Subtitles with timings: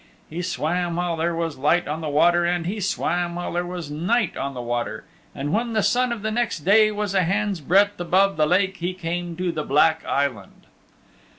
[0.31, 3.91] He swam while there was light on the water and he swam while there was
[3.91, 5.03] night on the water,
[5.35, 8.77] and when the sun of the next day was a hand's breadth above the lake
[8.77, 10.65] he came to the Black Island.